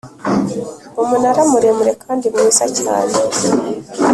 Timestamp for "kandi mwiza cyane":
2.03-3.15